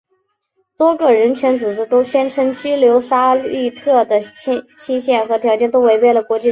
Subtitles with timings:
[0.77, 4.19] 多个人权组织都宣称拘留沙利特的
[4.75, 6.39] 期限和条件都违背了国际人道法。